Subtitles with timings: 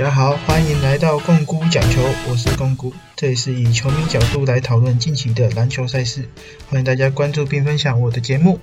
[0.00, 6.26] 大家好，欢迎来到共估讲球，我是共估，这里是以球迷角度来讨论近期的篮球赛事，
[6.70, 8.60] 欢迎大家关注并分享我的节目。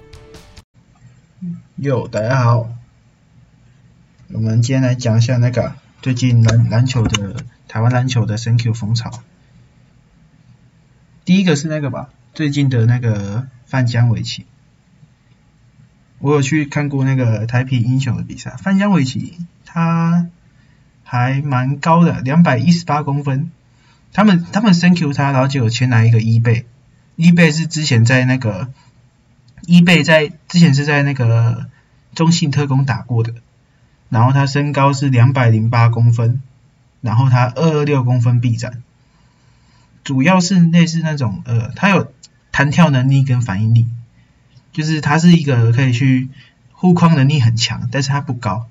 [1.76, 2.73] 哟，大家好，
[4.34, 9.22] 我们今天来讲一下那个最近篮篮球的台湾篮球的 Thank you 风潮。
[11.23, 14.48] 第一个是那个吧，最近的那个范江围棋，
[16.17, 20.30] 我有去看过那个台皮英雄的比赛，范江围棋他
[21.09, 23.49] 还蛮高的，两百一十八公分。
[24.11, 26.66] 他们他们 Thank you 他，然后就有签来一个一倍，
[27.16, 28.70] 一倍是之前在那个
[29.66, 31.67] 一倍在之前是在那个
[32.13, 33.33] 中信特工打过的，
[34.09, 36.41] 然后他身高是两百零八公分，
[36.99, 38.83] 然后他二二六公分臂展。
[40.03, 42.11] 主要是类似那种呃，他有
[42.52, 43.88] 弹跳能力跟反应力，
[44.71, 46.30] 就是他是一个可以去
[46.71, 48.67] 护框能力很强，但是他不高，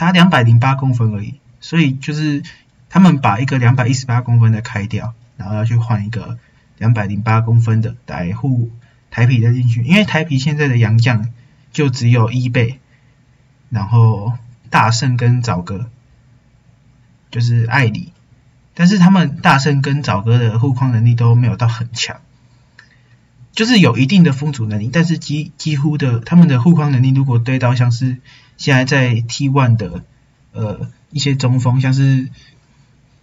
[0.00, 2.42] 他两百零八公分而已，所以就是
[2.88, 6.38] 他们把一个两百一十八公分的开掉，然后要去换一个
[6.78, 8.70] 两百零八公分的来护
[9.10, 11.28] 台皮的进去，因为台皮现在的洋将
[11.70, 12.80] 就只有一倍，
[13.68, 14.32] 然后
[14.70, 15.90] 大圣跟早哥
[17.30, 18.14] 就是艾里。
[18.72, 22.22] 但是他们大圣跟早哥的护框能力都没有到很强，
[23.52, 28.18] 就是有一定的封阻能力，但是几几乎的他们的护框能力，如果对到像是
[28.56, 30.04] 现在在 T one 的
[30.52, 32.28] 呃一些中锋，像是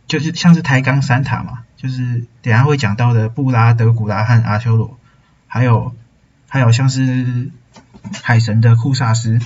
[0.08, 5.00] 就是像是台钢三塔嘛，就是等下会讲到的布拉德古拉和阿修罗，
[5.48, 5.96] 还有
[6.48, 7.50] 还有像是
[8.24, 9.40] 海神的库萨斯，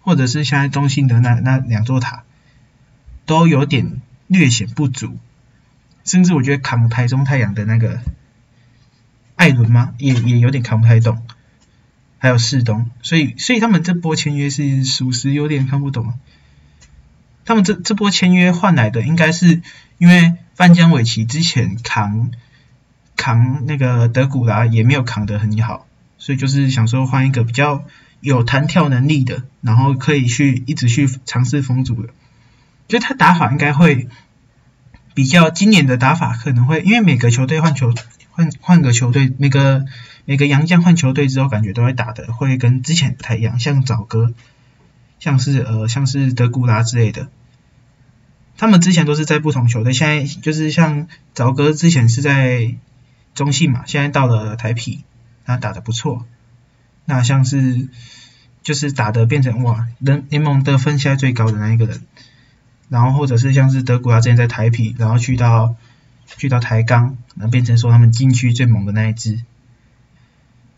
[0.00, 2.24] 或者是现在中信的那那两座塔，
[3.26, 5.18] 都有点略显不足。
[6.04, 8.00] 甚至我觉得扛台中太阳的那个
[9.38, 11.22] 艾伦吗，也也有点扛不太动，
[12.18, 16.12] 还有世东，所以所以他们这波签约是属实有点看不懂。
[17.46, 19.62] 他们这这波签约换来的，应该是
[19.96, 22.30] 因为范江伟奇之前扛
[23.16, 25.86] 扛那个德古拉也没有扛得很好，
[26.18, 27.84] 所以就是想说换一个比较
[28.20, 32.10] 有弹跳能力的，然后可以去一直去尝试封阻的，
[32.88, 34.08] 就他打法应该会。
[35.14, 37.92] 比较今年的打法可能会，因为每个球队换球
[38.38, 39.84] 换换个球队，每个
[40.24, 43.58] 每个洋将换球队之后，感觉都会打的会跟之前不太一样。
[43.58, 44.32] 像早哥，
[45.18, 47.30] 像是呃像是德古拉之类的，
[48.56, 52.76] 他们之前都是在不同球队，现在就是像早哥之前是在
[53.34, 55.02] 中信嘛，现在到了台皮，
[55.44, 56.24] 他打的不错。
[57.06, 57.88] 那像是
[58.62, 62.02] 就是打的变成哇，联联盟得分现在最高的那一个人。
[62.88, 65.74] 然后或者是像是德古拉之前在台皮，然后去到
[66.36, 69.42] 去到台钢，然后变成说他们禁区最猛的那一支，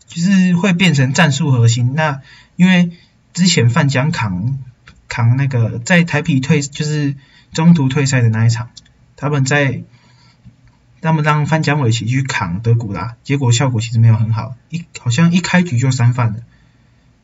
[0.07, 1.93] 就是会变成战术核心。
[1.95, 2.21] 那
[2.55, 2.91] 因为
[3.33, 4.59] 之前范江扛
[5.07, 7.15] 扛那个在台皮退，就是
[7.53, 8.69] 中途退赛的那一场，
[9.15, 9.83] 他们在
[11.01, 16.39] 他们让范江伟奇去扛德古拉，结果效果其实没有很好，一好像一开局就三犯了。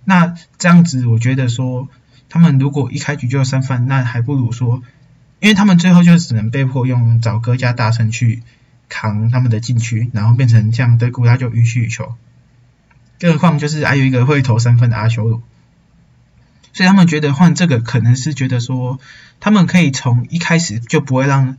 [0.06, 1.88] 那这样子我觉得说。
[2.30, 4.84] 他们如果一开局就三犯，那还不如说，
[5.40, 8.44] 因为他们最后就只能被迫用找哥加大神去
[8.90, 12.16] 扛他们的禁区，然后变成这样德古拉就予取予求。
[13.20, 15.44] 更何况就是还有一个会投三分的阿修罗，
[16.74, 19.00] 所以他们觉得换这个可能是觉得说，
[19.40, 21.58] 他们可以从一开始就不会让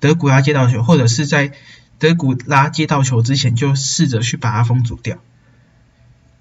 [0.00, 1.52] 德古拉接到球，或者是在
[1.98, 5.18] 德古拉接到球之前就试着去把它封阻掉。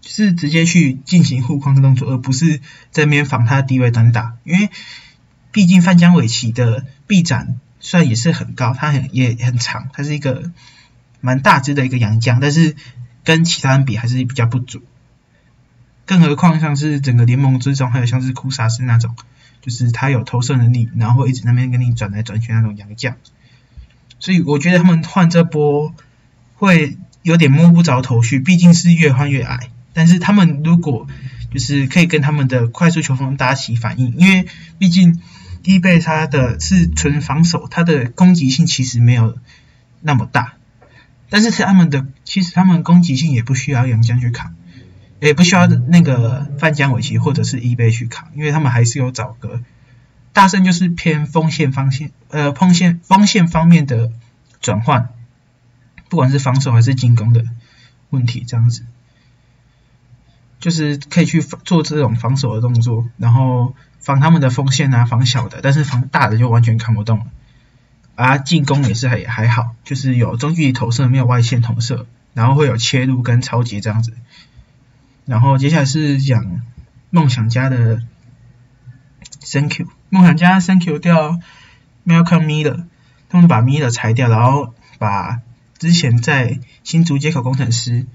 [0.02, 2.62] 是直接去进行护框的动作，而不是
[2.92, 4.38] 在那边防他的低位单打。
[4.46, 4.70] 因为
[5.58, 10.52] 毕竟范江伟奇的臂展虽然也是很高，他很也很长，他是一个
[11.20, 12.76] 蛮大只的一个洋将，但是
[13.24, 14.84] 跟其他人比还是比较不足。
[16.06, 19.16] 更何况像是整个联盟之中，还有像是库萨斯那种，
[19.62, 23.16] 就是他有投射能力，然后一直那边跟你转来转去那种洋将。
[24.20, 25.92] 所以我觉得他们换这波
[26.54, 29.72] 会有点摸不着头绪，毕竟是越换越矮。
[29.94, 31.08] 但是他们如果
[31.52, 34.46] 就是可以跟他们的快速球风搭起反应，因为
[34.78, 35.20] 毕竟
[35.68, 39.38] 伊贝他的是纯防守，他的攻击性其实没有
[40.00, 40.54] 那么大。
[41.30, 44.56] 但是他们的其实他们攻击性也不需要杨江去扛，
[45.20, 49.62] 也不需要那个范江伟奇或者是伊贝去扛，因为他们还是有找个
[50.32, 54.14] 大圣就是偏锋线方线呃锋线锋线方面的
[54.62, 55.10] 转换，
[56.08, 57.44] 不管是防守还是进攻的
[58.10, 58.86] 问题这样子。
[60.60, 63.76] 就是可以去做这种防守的动作，然后
[64.08, 67.26] 防他们的锋线啊，防小的，但是防大的就完全看不动了。
[68.16, 74.14] 啊，进攻也是还还好，就是有中距离投射，没有外线投射，然后会有切入跟超级这样子。
[75.26, 76.62] 然后接下来是讲
[77.10, 78.02] 梦想家的
[79.42, 81.42] Thank you，梦想家 Thank you 掉
[82.06, 82.86] Malcolm Miller，
[83.28, 85.42] 他们把 Miller 裁掉，然后把
[85.78, 88.08] 之前在新竹接口工程师，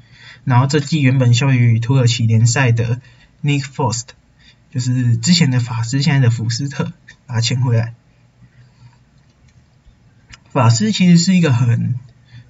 [0.44, 3.02] 然后这季原本效力于土耳其联赛的
[3.44, 4.06] Nick Forst，
[4.72, 6.92] 就是之前的法师，现在的福斯特，
[7.26, 7.94] 把他签回来。
[10.50, 11.94] 法师其实是一个很，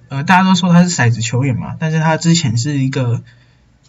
[0.09, 3.23] 呃，大家都说他是骰子球员嘛，但是他之前是一个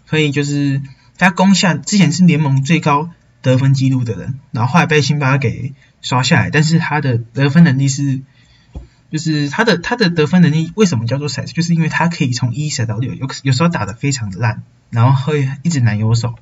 [0.06, 0.82] 可以就是
[1.16, 3.10] 他攻下之前是联盟最高
[3.40, 8.20] 得分记录的人，然后后来被辛巴给刷下来，但是他的得分能力是，
[9.10, 16.34] 就是他的他的得分能力为什么叫做骰子，就是因为他可以从一骰到六，有有时候打的非常的烂，然后会一直难有手，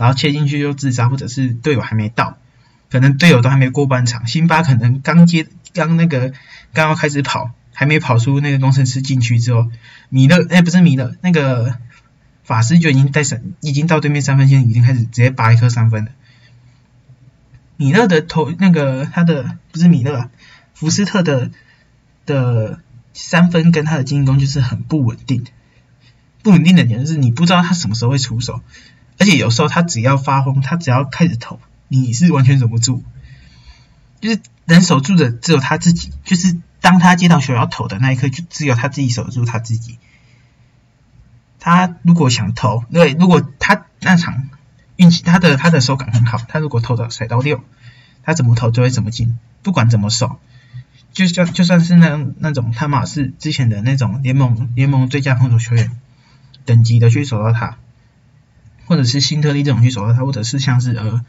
[0.00, 2.38] 然后切进去又自杀，或者是队友还没到，
[2.90, 6.32] 可能队友都还没过半场，辛巴可能刚接刚那个。
[6.72, 9.68] 刚要开始跑，还没跑出那个工程师禁区之后，
[10.08, 11.76] 米勒哎不是米勒，那个
[12.44, 16.12] 法师就已经带闪，已经到对面三分线，已经开始直接拔一颗三分了。
[17.76, 20.30] 米勒的投那个他的不是米勒，
[20.72, 21.50] 福斯特的
[22.24, 22.78] 的
[23.14, 25.44] 三分跟他的进攻就是很不稳定，
[26.44, 28.60] 不稳定的点就是你不知道他什么时候会出手，
[29.20, 33.04] 而且有时候他只要发疯，他只要开始投，你是完全守不住，
[34.20, 34.40] 就是。
[34.66, 39.98] 能守住的只有他自己，就是当他接到球要投的那一刻，就只有他自己守住他自己。
[41.58, 44.48] 他如果想投，对，如果他那场
[44.94, 47.64] 运气，他的他的手感很好，他如果投到甩到六，
[48.22, 50.38] 他怎么投就会怎么进，不管怎么守，
[51.12, 55.90] 就算就算是那那种他马是之前的那种联盟联盟最佳防守球员
[56.64, 57.76] 等级的去守到他，
[58.90, 61.24] 或者是新特利这种去守到他，或者是像是呃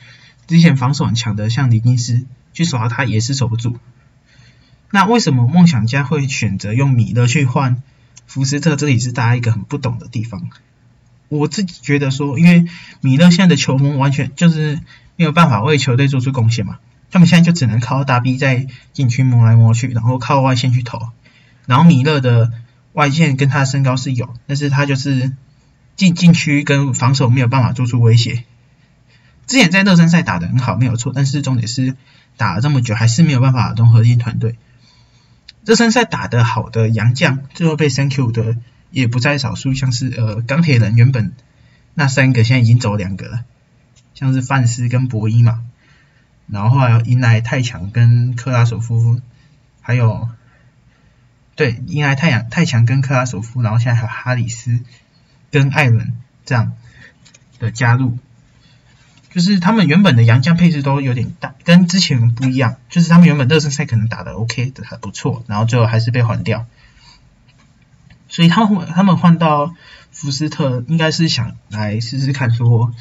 [0.48, 2.26] 之前防守很强的像李金斯。
[2.54, 3.78] 去守到他也是守不住。
[4.90, 7.82] 那为什么梦想家会选择用米勒去换
[8.28, 8.76] 福斯特？
[8.76, 10.50] 这里是大家一个很不懂的地方。
[11.30, 12.66] 我自己觉得说，因为
[13.00, 14.82] 米勒现在的球风完全就是
[15.16, 16.80] 没有办法为球队做出贡献嘛，
[17.10, 21.00] 他们现在就只能靠大 B 在禁区摸来摸去，然后靠外线去投。
[21.68, 22.52] 然后米勒的
[22.92, 25.32] 外线跟他的身高是有，但是他就是
[26.02, 28.44] 进禁区跟防守没有办法做出威胁。
[29.46, 31.96] 之前在热身赛打的很好，没有错，但是重点是。
[32.38, 34.56] 打了这么久还是没有办法融合进团队。
[35.64, 38.56] 热身赛打得好的洋将，最后被 Thank you 的
[38.90, 41.34] 也不在少数，像是呃钢铁人原本
[41.94, 43.44] 那三个现在已经走两个了，
[44.16, 45.62] 像是范斯跟博伊嘛，
[46.48, 49.22] 然后后来迎来太强跟克拉索夫，
[49.82, 50.30] 还有
[51.56, 54.80] 对迎来太阳太强跟克拉索夫，然后现在还有哈里斯
[55.52, 56.14] 跟艾伦
[56.46, 56.74] 这样
[57.60, 58.18] 的加入。
[59.30, 62.76] 就是他们原本的洋将配置都有点大，跟之前不一样。
[62.90, 66.66] 就是他们原本热身赛可能打的 OK 的还不错，然后最后还是被换掉。
[68.28, 69.74] 所以他们他们换到
[70.12, 72.94] 福斯特，应该是想来试试看，说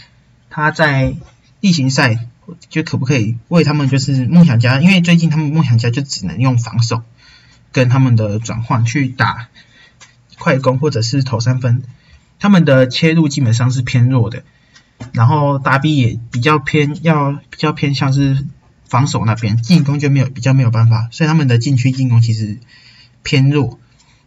[0.51, 1.15] 他在
[1.61, 2.27] 例行赛
[2.69, 7.03] 就可不可以为他们就是梦想家，因为最近他们梦想家就只能用防守
[7.73, 9.49] 跟他们的转换去打
[10.39, 11.83] 快攻或者是投三分，
[12.41, 14.43] 他们的切入基本上是偏弱的。
[15.13, 18.45] 然后达比也比较偏，要比较偏向是
[18.87, 22.59] 防守那边，进攻就没有比较没有办法，所以他们的禁区进攻其实
[23.23, 23.79] 偏弱。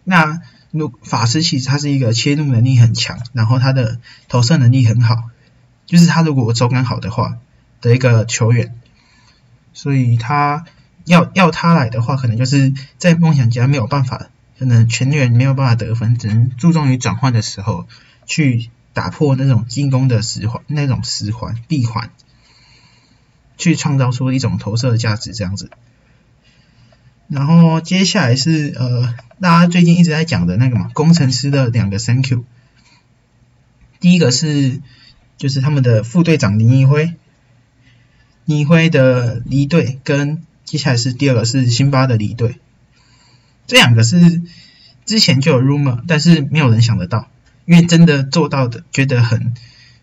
[0.04, 0.42] 那
[0.72, 5.30] 如法师其实他是一个切入能力很强，然后他的投射能力很好，
[5.86, 7.38] 就是他如果手感好的话
[7.80, 8.74] 的一个球员，
[9.74, 10.66] 所以他
[11.06, 17.88] 要要他来的话，可能就是在梦想家没有办法，可能全员没有办法得分，只能注重于转换的时候
[18.26, 18.70] 去。
[18.96, 22.12] 打破那种进攻的死环，那种死环闭环，
[23.58, 25.72] 去创造出一种投射的价值，这样子。
[27.28, 32.46] 然后接下来是呃，大家最近一直在讲的那个嘛，工程师的两个 Thank you。
[34.00, 34.80] 第一个是
[35.38, 37.16] 就是他们的副队长林一辉，
[38.46, 42.60] 林一辉的离队，跟接下来是第二个是辛巴的离队。
[43.68, 44.42] 这两个是
[45.06, 47.28] 之前就有 rumor，但是没有人想得到。
[47.66, 49.54] 因为真的做到的，觉得很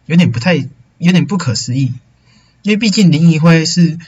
[0.06, 0.56] 有点不太，
[0.98, 1.92] 有点不可思议。
[2.62, 3.98] 因为毕竟林怡辉是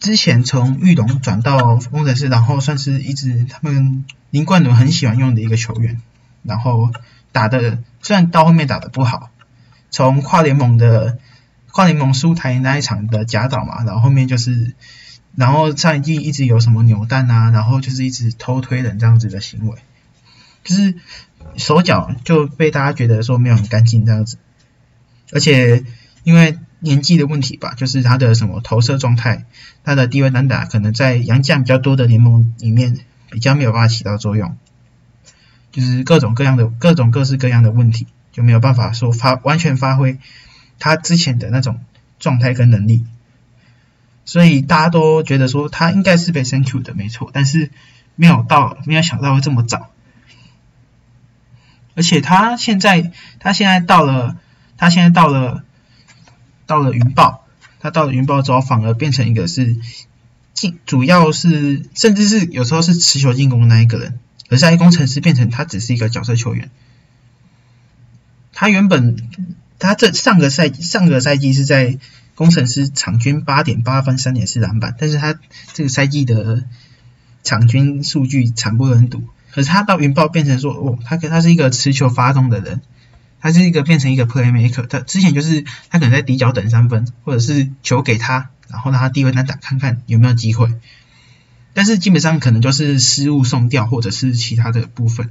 [0.00, 6.00] 之前从玉龙转到工程师，然后算是一直他们林冠伦很喜欢用的一个球员。
[6.42, 6.90] 然后
[7.32, 9.30] 打的虽然到后面打的不好，
[9.90, 11.18] 从跨联盟的
[11.70, 14.74] 跨联盟输台那一场的假倒嘛，然后后面就是，
[15.36, 19.78] 然后上一季一直有什么扭蛋啊，然后就是一直偷推人这样子的行为，
[20.62, 20.94] 就是。
[21.56, 24.38] 手脚就被大家觉得说没有很干净这样子，
[25.30, 25.84] 而且
[26.24, 29.44] 因为年纪的问题吧，就是他的什么投射状态，
[29.84, 32.98] 他的低位单打可能在洋将比较多的联盟里面
[33.30, 34.56] 比较没有办法起到作用，
[35.70, 40.18] 就是各种各样的各种各式各样的问题就没有办法说发完全发挥
[40.80, 41.78] 他之前的那种
[42.18, 43.04] 状态跟能力，
[44.24, 47.70] 所以大家都觉得说他应该是被 Thank you 的，没错，但是
[48.16, 49.90] 没有到，没有想到会这么早。
[51.94, 54.36] 而且他现在，他现在到了，
[54.76, 55.62] 他现在到了，
[56.66, 57.46] 到了云豹，
[57.78, 59.76] 他到了云豹之后，反而变成一个是
[60.54, 66.70] 进，主要是甚至是有时候是持球进攻的那一个人，而在工程师变成他只是一个角色球员。
[68.52, 69.16] 他原本
[69.78, 71.98] 他这上个赛上个赛季是在
[72.34, 75.38] 工程师场均八点八分三点四篮板，但是他
[75.72, 76.64] 这个赛季的
[77.42, 79.22] 场均数据惨不忍睹。
[79.52, 82.80] 可是他到云豹变成说，哦，他可他是一个持球发动的人，
[83.40, 84.86] 他是一个变成一个 playmaker。
[84.88, 90.74] 他之前就是他可能在底角等三分，或者是球给他，然后让他低位单打看看有没有机会。
[91.72, 95.30] 但是基本上可能就是失误送掉，或者是其他的部分，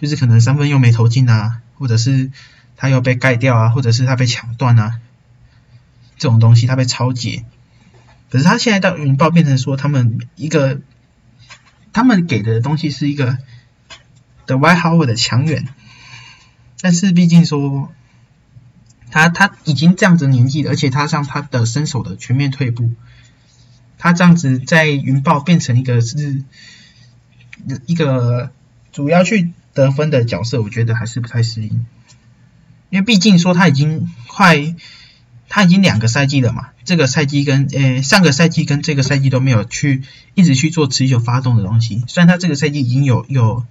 [0.00, 2.30] 就是可能三分又没投进啊，或者是
[2.76, 5.00] 他又被盖掉啊，或者是他被抢断啊，
[6.18, 7.44] 这种东西他被超解。
[8.30, 10.80] 可是他现在到云豹变成说，他们一个
[11.92, 13.38] 他们给的东西是一个。
[14.46, 15.66] 的 Y Howard 的强援，
[16.80, 17.92] 但是毕竟说
[19.10, 22.92] 他他已经这样子年纪了，而且他像他的身手的全面退步，
[23.98, 26.44] 他这样子在云豹变成一个是
[27.86, 28.52] 一个
[28.92, 31.84] 主要去得分的角色，我觉得还是不太适应，
[32.90, 34.76] 因为毕竟说他已经快
[35.48, 40.02] 他已经两个赛季了嘛，这个赛季跟呃上个赛季跟这个赛季都没有去
[40.34, 43.64] 一直去做持久发动的东西，虽然他这个赛季已经有有。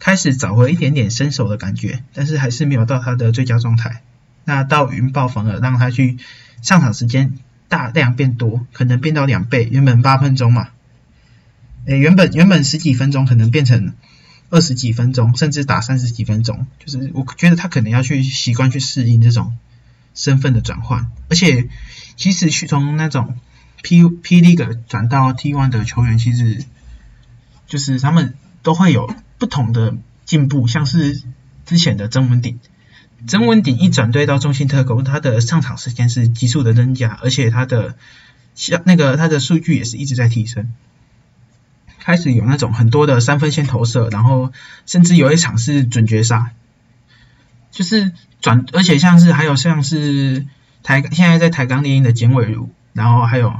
[0.00, 4.00] 开始找回一点点身手的感觉，但是还是没有到他的最佳状态。
[4.44, 6.18] 那到云豹反而让他去
[6.62, 7.32] 上场时间
[7.66, 10.68] 大量变多，可能变到两倍，原本八分钟嘛，
[11.86, 13.92] 诶，原本原本十几分钟可能变成
[14.50, 16.68] 二十几分钟，甚至打三十几分钟。
[16.78, 19.56] 就是我觉得他可能要去习惯去适应这种
[20.14, 21.68] 身份的转换，而且
[22.16, 23.38] 其实去从那种
[23.82, 26.64] P P League 转到 T One 的球员，其实
[27.66, 29.14] 就是他们都会有。
[29.38, 31.22] 不同的进步，像是
[31.64, 32.58] 之前的曾文鼎，
[33.28, 37.94] 曾文鼎一转队到中信特工，他的上场时间是急速的增加，而且他的
[38.56, 40.72] 像那个他的数据也是一直在提升，
[42.00, 44.52] 开始有那种很多的三分线投射，然后
[44.86, 46.50] 甚至有一场是准绝杀，
[47.70, 50.46] 就是转，而且像是还有像是
[50.82, 53.54] 台现在在台钢猎鹰的简伟如，然后还有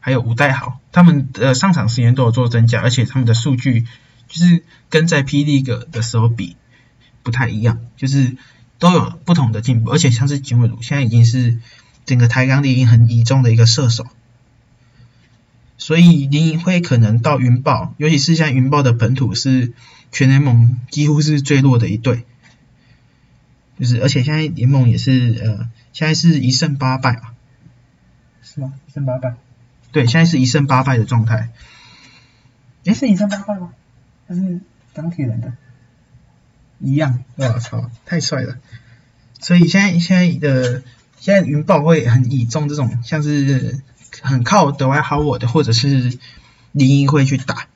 [0.00, 3.86] 还有吴代豪，他们的上场时间都有做增加，而且他们的数据。
[4.26, 6.56] 就是跟在霹雳个的时候比
[7.22, 8.36] 不太一样，就是
[8.78, 11.58] 都有不同的进步，而且像是金伟儒现在已经是
[12.06, 14.06] 整个台钢猎鹰很倚重的一个射手，
[15.76, 19.74] 所以林鹰会可能到云豹，尤其是像云豹的本土是
[20.10, 22.24] 全联盟几乎是最弱的一队，
[23.78, 27.32] 就是而且现在联盟也是呃现在是一胜八败嘛，
[28.42, 28.74] 是吗？
[28.86, 29.34] 一胜八败？
[29.92, 31.50] 对，现在是一胜八败的状态，
[32.84, 33.72] 诶，是一胜八败吗？
[34.26, 34.60] 他是
[34.92, 35.52] 钢铁人的，
[36.80, 38.58] 一样，我操，太帅了！
[39.38, 40.82] 所以现在现在的
[41.18, 43.80] 现在云豹会很倚重这种像是
[44.22, 46.18] 很靠德怀豪沃的或者是
[46.72, 47.68] 林毅会去打，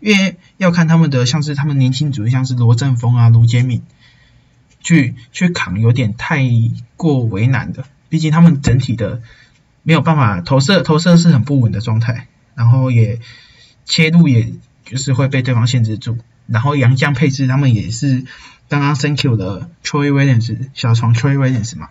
[0.00, 3.82] 因为要看他们的像是他们年轻组像是罗振峰啊、卢杰敏
[4.86, 6.42] 去去扛，有点太
[6.96, 7.84] 过为难的。
[8.08, 9.20] 毕竟他们整体的
[9.82, 13.18] 没有办法投射，投射是很不稳的状态，然后也
[13.84, 14.54] 切入也。
[14.86, 16.16] 就是会被对方限制住，
[16.46, 18.24] 然后杨将配置他们也是
[18.68, 21.88] 刚刚 Thank you 的 Troy Williams 小床 Troy Williams 嘛，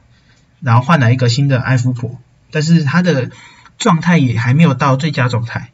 [0.62, 2.18] 然后换来一个新的艾夫普，
[2.52, 3.32] 但是他的
[3.78, 5.72] 状态也还没有到最佳状态。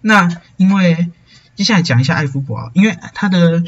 [0.00, 1.10] 那因为
[1.56, 3.64] 接下来讲一下艾夫普啊，因为他的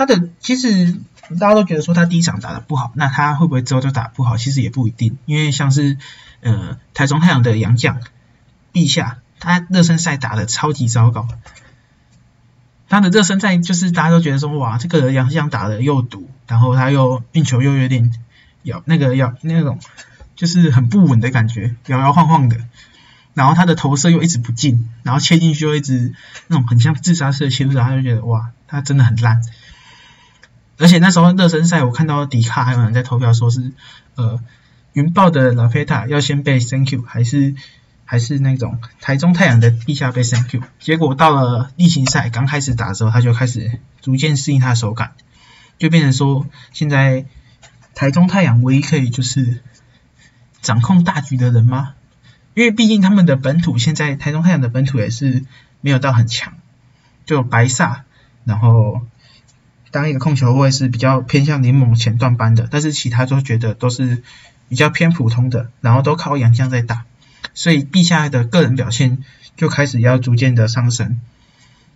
[0.00, 0.96] 他的其实
[1.38, 4.38] 大家都觉得说他第一场打的不好，那他会不会之后就打不好？
[4.38, 5.98] 其实也不一定，因为像是
[6.40, 8.00] 呃台中太阳的杨将
[8.72, 9.18] 陛下。
[9.38, 11.28] 他热身赛打的超级糟糕，
[12.88, 18.10] 他的热身赛就是大家都觉得说哇，这个杨将打的又堵，然后他又运球又有点
[18.62, 19.78] 摇那个摇那种
[20.34, 22.56] 就是很不稳的感觉，摇摇晃晃的，
[23.34, 26.14] 然后他的投射又一直不进，然后切进去又一直
[26.46, 29.42] 那种很像自杀式的切入，他就觉得哇，他真的很烂。
[30.80, 33.70] 而且那时候热身赛我看到迪卡还有人在投票说是
[34.16, 34.40] 呃
[34.94, 37.54] 云豹的拉菲塔要先被 Thank you 还是？
[38.10, 45.12] 还是那种台中太阳的地下被 Thank you，结果到了例行赛刚开始打的时候，他就开始逐渐适应他的手感，
[45.78, 47.26] 就变成说现在
[47.94, 49.62] 台中太阳唯一可以就是
[50.60, 51.94] 掌控大局的人吗？
[52.54, 55.44] 因为毕竟他们的本土现在台中太阳的本土也是
[55.80, 56.54] 没有到很强，
[57.26, 58.06] 就白萨，
[58.42, 59.02] 然后
[59.90, 64.22] 当一个控球位是比较偏向联盟前段班的，但是其他都觉得都是
[64.68, 67.04] 比较偏普通的，然后都靠杨将在打。
[67.54, 69.24] 所以陛下的个人表现
[69.56, 71.20] 就开始要逐渐的上升。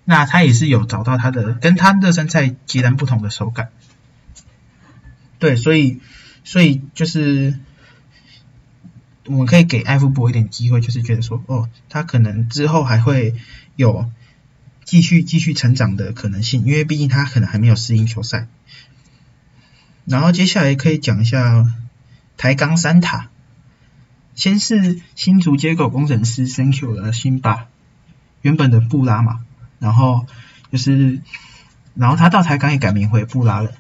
[0.04, 3.70] 那他也是有找到他的跟他热身赛截然不同的手感。
[5.38, 6.00] 对，所以
[6.42, 7.58] 所以就是
[9.26, 13.34] 我们可以给艾夫伯一点机会，就是觉得说，哦，他可能之后还会
[13.76, 14.10] 有
[14.84, 18.46] 继续继续成长的可能性，因为毕竟他可能还没有适应球赛。
[20.04, 21.66] 然后接下来可以讲一下
[22.36, 23.30] 台钢三塔，
[24.34, 27.68] 先是新竹接口工程师 Thank you 的辛巴，
[28.42, 29.40] 原本的布拉嘛，
[29.78, 30.26] 然后
[30.70, 31.20] 就是
[31.94, 33.72] 然后他到台钢也改名回布拉了。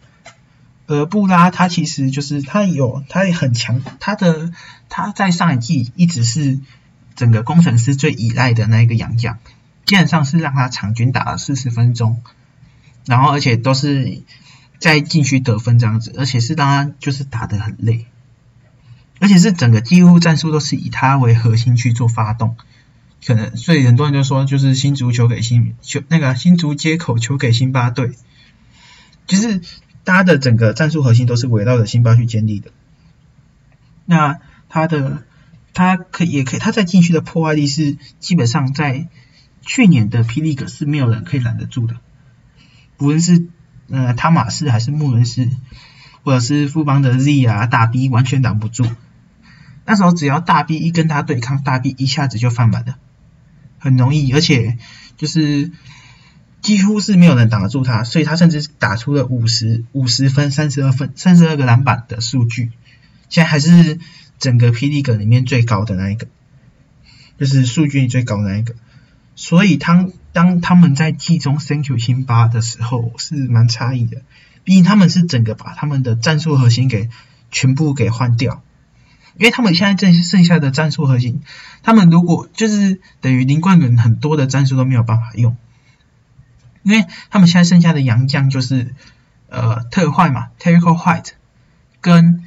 [0.86, 4.52] 呃，布拉他其实就是他有他也很强，他的
[4.88, 6.58] 他在上一季一直是
[7.14, 9.38] 整个工程师最依赖的那一个洋将，
[9.84, 12.22] 基本上是让他场均打了四十分钟，
[13.06, 14.22] 然后而且都是。
[14.80, 18.06] 在禁区得分这样子，而且是让他就是打得很累，
[19.18, 22.56] 而且是整个几乎战术都是以他为核心去做发动，
[23.24, 28.12] 可能所以很多人就说就是新足球给新球那个新足接口球给辛巴队，
[29.26, 29.62] 就是
[30.04, 32.70] 他的整个战术核心都是围绕着辛巴去建立的。
[34.04, 35.22] 那他的
[35.72, 39.08] 他可也可以他在禁区的破坏力是基本上在
[39.64, 41.96] 去年的霹雳格是没有人可以拦得住的，
[42.98, 43.46] 无论是。
[43.90, 45.46] 呃，汤马士还是穆伦斯，
[46.22, 48.86] 或者是富邦的 Z 啊，大 B 完全挡不住。
[49.84, 52.96] 那时候只要大 B 一跟他对抗，大 B 一下子就翻板了，
[53.78, 54.78] 很容易，而且
[55.18, 55.70] 就是
[56.62, 62.72] 几乎是没有人挡得住他，所以他甚至打出了五十五十分、三十二分、三十二个篮板的数据，
[63.28, 63.98] 现在还是
[64.38, 66.26] 整个霹雳格里面最高的那一个，
[67.38, 68.74] 就是数据最高那一个。
[69.36, 74.22] 所以当当他们在季中 Thank you 辛巴的时候是蛮诧异的，
[74.62, 77.10] 毕竟他们是整个把他们的战术核心给
[77.50, 78.62] 全部给换掉，
[79.36, 81.42] 因为他们现在剩剩下的战术核心，
[81.82, 85.56] 他们如果就是等于林冠伦很多的战术都没有办法用，
[86.84, 88.94] 因为他们现在剩下的洋将就是
[89.48, 91.30] 呃特坏嘛 t e r r y White
[92.00, 92.44] 跟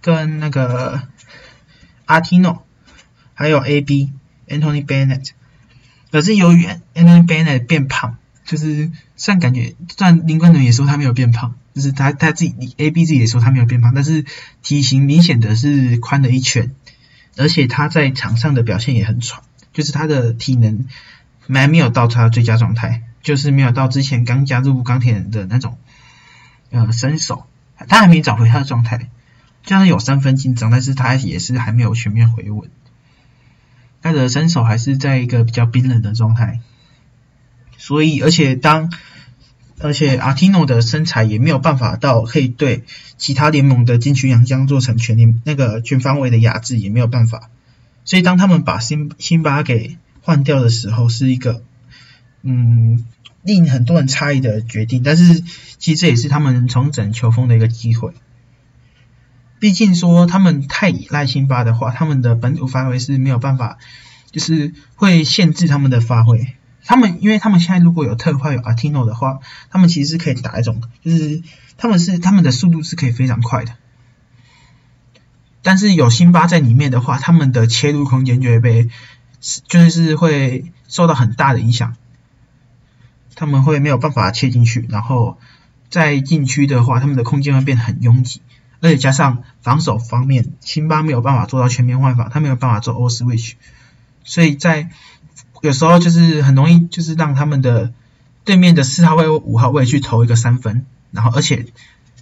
[0.00, 1.02] 跟那个
[2.04, 2.62] 阿 Tino
[3.34, 4.12] 还有 AB
[4.48, 5.35] Anthony Bennett。
[6.10, 14.24] 可是由于 NBN 的变胖，就是虽然感觉，虽然林冠伦也说他没有变胖，就是他他自己 A B 自己也说他没有变胖，但是
[14.62, 16.72] 体型明显的是宽了一圈，
[17.36, 19.42] 而且他在场上的表现也很喘，
[19.72, 20.86] 就是他的体能
[21.48, 25.76] 还没有到他的最佳状态，就是没有到之前刚加入钢铁人的那种
[26.70, 27.46] 呃身手，
[27.88, 29.10] 他还没找回他的状态，
[29.64, 32.70] 虽然有三分紧张，但是他也是还没有全面回稳。
[34.06, 36.60] 他的身手还是在一个比较冰冷的状态，
[37.76, 38.92] 所以而且当
[39.78, 42.84] 而且阿提诺的身材也没有办法到可以对
[43.18, 47.50] 其他联盟的禁区洋将做成全联那个全方位的压制也没有办法，
[48.04, 51.62] 所以当他们把辛辛巴给换掉的时候，是一个
[52.42, 53.04] 嗯
[53.42, 55.42] 令很多人诧异的决定，但是
[55.78, 58.12] 其实这也是他们重整球风的一个机会。
[59.66, 63.78] 毕竟说他们太依赖辛巴的话，他们的本土发挥是没有办法，
[64.30, 66.54] 就是会限制他们的发挥。
[66.84, 71.42] 他们因为他们现在如果有特快有阿提诺的话，他们其实是可以打一种，就是
[71.78, 73.72] 他们是他们的速度是可以非常快的。
[75.62, 78.88] 但是有辛巴在里面的话，他们的切入空间就会被，
[79.66, 81.96] 就是会受到很大的影响。
[83.34, 85.38] 他们会没有办法切进去，然后
[85.90, 88.42] 在禁区的话，他们的空间会变得很拥挤。
[88.80, 93.54] 而且加上防守方面，辛巴没有办法做到全面换防，他没有办法做 all switch，
[94.22, 94.90] 所以在
[95.62, 97.92] 有时候就是很容易就是让他们的
[98.44, 101.66] 对面的四号位、五号位去投一个三分，然后而且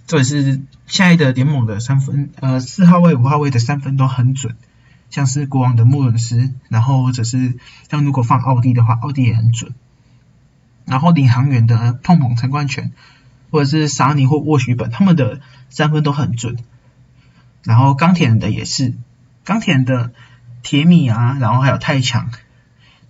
[0.07, 4.55] 这也是现在的联盟的三分，呃四号位、五号位的三分都很准，
[5.09, 7.55] 像是国王的穆伦斯，然后或者是
[7.89, 9.73] 像如果放奥迪的话，奥迪也很准，
[10.85, 12.91] 然后领航员的碰碰陈冠权。
[13.51, 15.39] 或者是沙尼或沃许本，他们的
[15.75, 16.57] 三分都很准。
[17.63, 18.93] 然后钢铁人的也是，
[19.43, 20.13] 钢铁人的
[20.63, 22.31] 铁米啊，然后还有太强，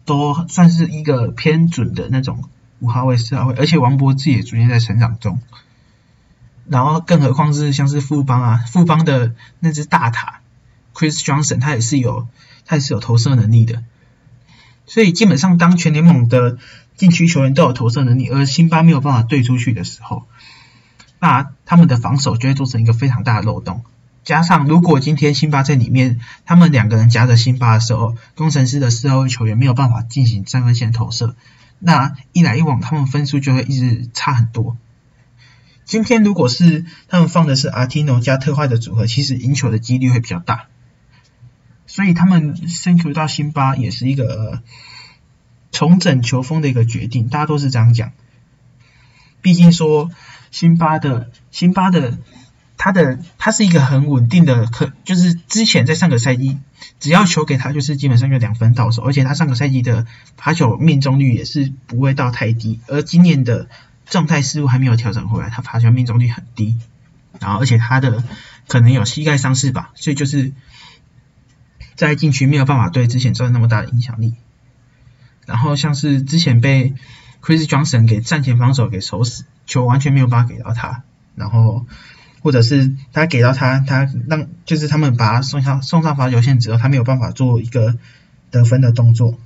[0.04, 2.50] 都算是一个偏准的那种
[2.80, 3.56] 五号位、四号位。
[3.56, 5.40] 而且王博志也逐渐在成长中。
[6.68, 10.42] 然后更何况是像是富邦啊，富邦的那只大塔
[10.96, 12.28] Chris Johnson，他也是有
[12.66, 13.84] 他也是有投射能力的。
[14.88, 16.58] 所以基本上当全联盟的
[16.96, 20.26] 禁区球员都有投射能力，而辛巴没有办法对出去的时候，
[21.26, 23.84] 那他们的防守就会做成一个非常大的漏洞。
[24.24, 31.36] 加上如果今天辛巴在里面，他们两个人夹着辛巴的时候，工程师的四号位球员没有办法进行三分线投射，
[31.80, 34.78] 那一来一往，他们分数就会一直差很多。
[35.84, 40.68] 今天如果是他们放的是阿提诺加特坏的组合，其实赢球的几率会比较大。
[41.88, 44.62] 所以他们升球到辛巴也是一个
[45.72, 48.12] 重整球风的一个决定，大家都是这样讲。
[49.46, 50.10] 毕竟说
[50.50, 52.18] 辛巴的辛巴的
[52.78, 56.58] 他的他是一个很稳定的，可就是之前在上个赛季，
[57.00, 63.68] 只要球给他就是基本上就两分到手，而且他上个赛季的罚球命中率也是不会到太低，而今年的
[64.08, 66.80] 状态似乎还没有调整回来，他罚球命中率很低，
[67.40, 68.24] 然后而且他的
[68.68, 70.54] 可能有膝盖伤势吧，所以就是
[71.94, 74.34] 在禁区没有办法对之前造成那么大的影响力，
[75.46, 76.96] 然后像是之前被
[77.46, 81.04] Chris Johnson 给战前防守给守死，球完全没有办法给到他，
[81.36, 81.86] 然后。
[82.42, 87.98] 或者是他给到他，他让就是他们把他送上送上罚球线之后，他没有办法做一个
[88.52, 89.40] 得分的动作，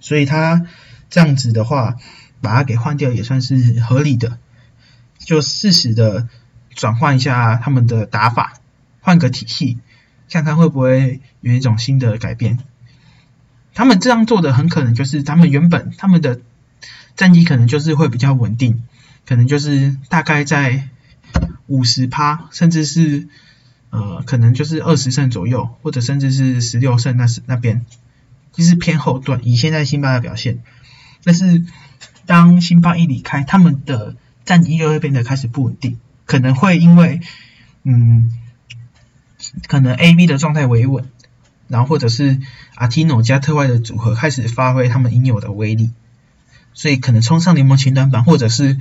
[0.00, 0.66] 所以他
[1.10, 1.94] 这样子的话，
[2.40, 4.38] 把他给换掉也算是合理的，
[5.18, 6.26] 就适时的
[6.70, 8.54] 转换一下他们的打法，
[9.00, 9.78] 换个体系，
[10.28, 12.58] 看看会不会有一种新的改变。
[13.74, 16.40] 他们这样做的很可能就是他们原本他们的
[17.20, 18.82] 战绩可能就是会比较稳定，
[19.26, 20.88] 可能就是大概在。
[21.68, 23.28] 五十趴，甚至是
[23.90, 27.86] 呃，可能就是二十胜左右，或者甚至是十六胜那是那边，
[28.52, 29.40] 就是偏后段。
[29.44, 30.58] 以现在辛巴的表现，
[31.22, 31.64] 但是
[32.26, 37.20] 当辛巴一离开，他们的战绩又会变得开始不稳定，可能会因为
[37.84, 38.32] 嗯，
[39.68, 41.08] 可能 A B 的状态维稳，
[41.68, 42.40] 然后或者是
[42.74, 45.92] 阿提诺加特外的组合开始发挥他们应有的威力，
[46.80, 48.78] 所以可能冲上联盟前端板，或者是。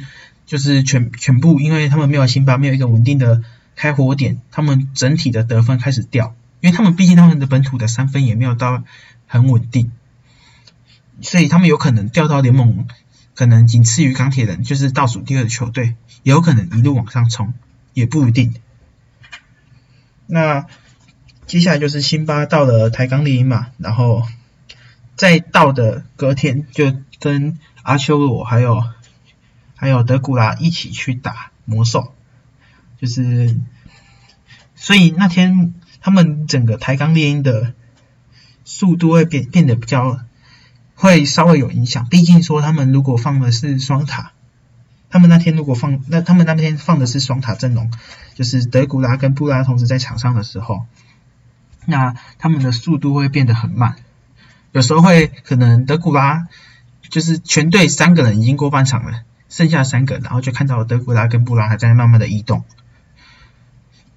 [0.50, 3.44] 就是全全部，因为他们没有辛巴，没有一个稳定的
[3.76, 8.84] 开火点，他们整体的得分开始掉，因为他们毕竟他们的本土的三分也没有到
[9.28, 9.92] 很稳定，
[11.22, 12.88] 所以他们有可能掉到联盟
[13.36, 17.54] 可能仅次于钢铁人，就是倒数第二的球队，也有可能一路往上冲，
[17.94, 18.56] 也不一定。
[20.26, 20.66] 那
[21.46, 24.26] 接下来就是辛巴到了台钢猎鹰嘛，然后
[25.16, 28.84] 再到的隔天就跟阿修罗还有。
[29.82, 32.14] 还有德古拉一起去打魔兽，
[33.00, 33.58] 就是，
[34.76, 37.74] 所以那天他们整个抬杠猎鹰的
[38.66, 40.20] 速度会变变得比较，
[40.96, 42.10] 会稍微有影响。
[42.10, 44.34] 毕竟说他们如果放的是双塔，
[45.10, 47.90] 他们那天如果放那他们那天放的是双塔阵容，
[48.36, 50.88] 就是德古拉跟布拉同时在场上的时候，
[51.86, 53.96] 那他们的速度会变得很慢，
[54.74, 56.50] 有时候会可能德古拉
[57.10, 59.24] 就是全队三个人已经过半场了。
[59.50, 62.64] 剩下三个，然后就看到德古拉跟布拉还在慢慢的移动。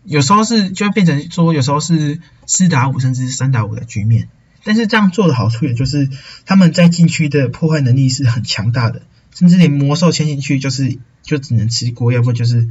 [0.05, 4.29] 有时候是就会变成说，有时候是四打五甚至三打五的局面。
[4.63, 6.11] 但是这样做的好处也就是
[6.45, 9.03] 他们在禁区的破坏能力是很强大的，
[9.35, 12.69] 甚至连魔兽牵进去就是就只能吃锅，要不就是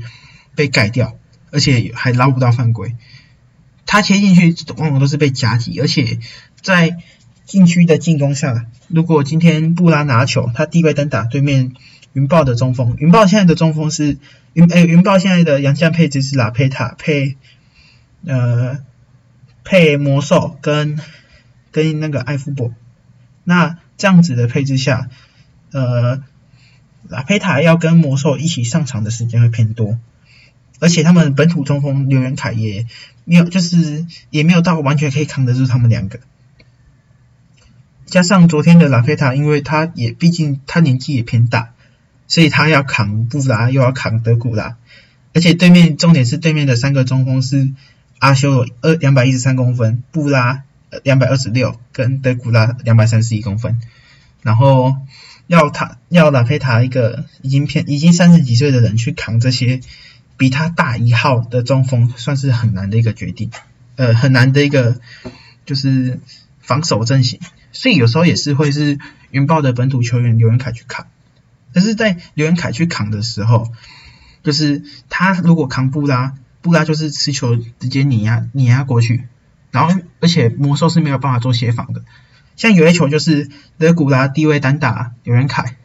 [0.53, 1.17] 被盖掉，
[1.49, 2.95] 而且还捞不到犯规。
[3.87, 6.19] 他切进去往往都是被夹击，而且
[6.61, 6.97] 在
[7.51, 11.73] 禁区的进攻下，如果今天布拉拿球，他低位单打对面。
[12.13, 14.17] 云豹的中锋，云豹现在的中锋是
[14.51, 17.37] 云诶，云豹现在的洋将配置是拉佩塔配
[18.25, 18.79] 呃
[19.63, 20.99] 配魔兽跟
[21.71, 22.73] 跟那个艾夫伯，
[23.45, 25.07] 那这样子的配置下，
[25.71, 26.21] 呃
[27.07, 29.97] 拉佩塔要跟魔兽一起上场的时间会偏多，
[30.81, 32.87] 而且他们本土中锋刘元凯也
[33.23, 36.19] 没有，就是也没有到完全可以扛得住他们两个，
[38.11, 41.73] 加上昨天的拉菲塔，因为他也毕竟他年纪也偏大。
[42.27, 44.77] 所以他要扛布拉，又要扛德古拉，
[45.33, 47.71] 而且对面重点是对面的三个中锋是
[48.19, 50.63] 阿修罗二两百一十三公分，布拉
[51.03, 53.81] 两百二十六，跟德古拉两百三十一公分，
[54.43, 54.95] 然后
[55.47, 59.81] 要他要拉菲塔一个已经偏已经三十几岁的人去扛这些
[60.37, 63.51] 比他大一号的中锋，算是很难的一个决定，
[63.97, 65.01] 呃，很难的一个
[65.65, 66.21] 就是
[66.61, 67.41] 防守阵型，
[67.71, 68.99] 所以有时候也是会是
[69.31, 71.07] 云豹的本土球员刘元凯去扛。
[71.73, 73.71] 但是在刘元凯去扛的时候，
[74.43, 79.27] 就是他如果扛布拉，布拉就是持球直接碾压碾压过去，
[79.71, 82.03] 然后而且魔兽是没有办法做协防的。
[82.57, 85.77] 像有些球就是德古拉低位单打刘元凯，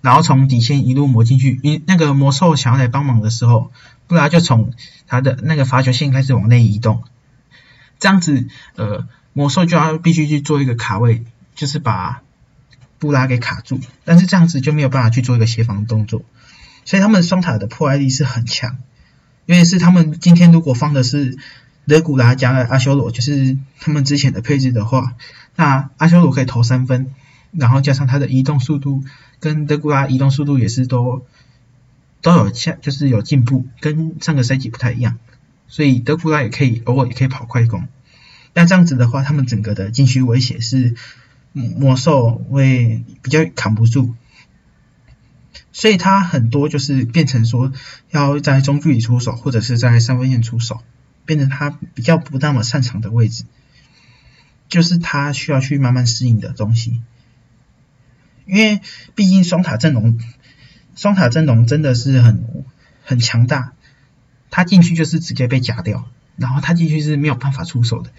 [0.00, 3.70] 然后从底线一路磨进去，因那个魔兽想要来帮忙的时候，
[4.06, 4.72] 布拉就从
[5.06, 7.04] 他的那个罚球线开始往内移动，
[7.98, 11.22] 这样子呃魔兽就要必须去做一个卡位，
[11.54, 12.22] 就是把。
[12.98, 16.24] 布拉给卡住，但是这样子就没有办法去做一个协防动作，
[16.86, 18.78] 所以他们双塔的破坏力是很强，
[19.44, 21.36] 尤其是他们今天如果放的是
[21.86, 25.12] 德古拉加了阿修罗，就是他们之前的配置的话，
[25.56, 27.12] 那阿修罗可以投三分，
[27.52, 29.04] 然后加上他的移动速度
[29.40, 31.26] 跟德古拉移动速度也是都
[32.22, 35.18] 都有下，就是有进步，跟上个赛季不太一样，
[35.68, 37.86] 所以德古拉也可以偶尔也可以跑快攻，
[38.58, 40.94] 那这样子的话，他们整个的禁区威胁是
[41.52, 44.14] 魔兽会比较扛不住，
[45.72, 47.70] 所以他很多就是变成说
[48.10, 50.80] 要在中距离出手，或者是在三分线出手，
[51.26, 53.44] 变成他比较不那么擅长的位置，
[54.70, 57.02] 就是他需要去慢慢适应的东西。
[58.46, 58.80] 因为
[59.14, 60.18] 毕竟双塔阵容，
[60.94, 62.64] 双塔阵容真的是很
[63.04, 63.74] 很强大，
[64.48, 68.10] 他进去就是直接被夹掉，然后他进去是没有办法出手的。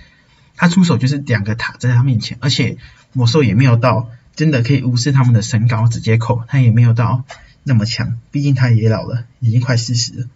[0.58, 2.78] 他出手就是两个塔在他面前，而且
[3.14, 7.24] 魔兽也没有到真的可以无视他们的身高直接扣，他也没有到
[7.64, 10.28] 那么强，毕竟他也老了，已经快四十了。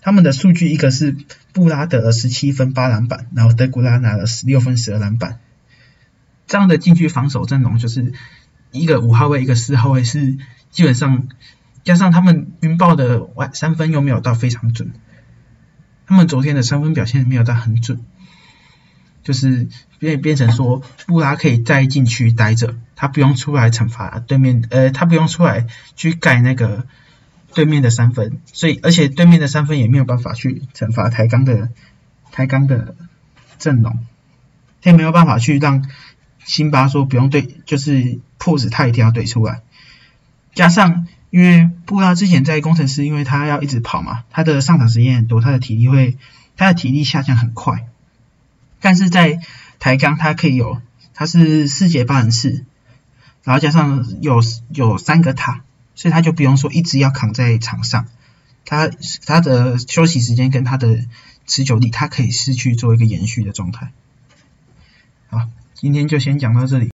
[0.00, 1.16] 他们的数据一个是
[1.52, 5.40] 布拉德十七分八篮板，然后德古拉拿了十六分十二篮板，
[6.46, 8.12] 这样的禁区防守阵容就是
[8.70, 10.36] 一个五号位一个四号位是
[10.70, 11.26] 基本上
[11.82, 14.92] 加上他们云豹的外三分又没有到非常准，
[16.06, 18.04] 他们昨天的三分表现没有到很准。
[19.26, 19.66] 就是
[19.98, 26.86] 变变成说，布拉可以在禁区待着，他不用出来惩罚对面，呃，他不用出来去盖那个
[27.52, 31.70] 对面的三分，所以而且对面的三分也没有办法去惩罚台钢的
[32.30, 32.94] 台钢的
[33.58, 33.98] 阵容，
[34.80, 35.84] 他也没有办法去让
[36.44, 39.62] 辛巴说不用对，就是迫使他一定要对出来，
[40.54, 46.16] 加上因为布拉之前在工程师，因为他要一直跑嘛，他的上场时间很多，他的体力会，
[46.56, 47.88] 他的体力下降很快。
[48.80, 49.40] 但是在
[49.78, 50.80] 台钢，它可以有，
[51.14, 52.64] 它是四节八人式，
[53.44, 55.62] 然后加上有有三个塔，
[55.94, 58.06] 所以它就不用说一直要扛在场上，
[58.64, 58.90] 它
[59.24, 61.04] 它的休息时间跟它的
[61.46, 63.92] 持久力，它可以是去做一个延续的状态。
[65.28, 66.95] 好，今天就先讲到这里。